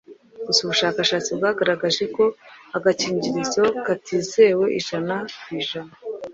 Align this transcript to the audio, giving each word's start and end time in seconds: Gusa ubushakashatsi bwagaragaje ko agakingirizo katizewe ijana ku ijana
Gusa 0.45 0.59
ubushakashatsi 0.63 1.29
bwagaragaje 1.37 2.03
ko 2.15 2.23
agakingirizo 2.77 3.63
katizewe 3.85 4.65
ijana 4.79 5.15
ku 5.41 5.47
ijana 5.61 5.93